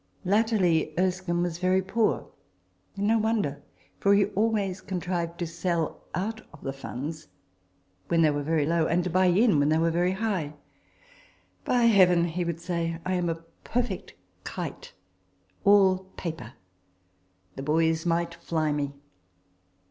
[0.17, 2.27] * Latterly Erskine was very poor;
[2.97, 3.61] and no wonder,
[3.99, 7.27] for he always contrived to sell out of the funds
[8.07, 10.55] when they were very low, and to buy in when they were very high."
[11.65, 14.93] By heaven," he would say," I am a perfect kite,
[15.65, 16.53] all paper;
[17.55, 18.93] the boys might fly me."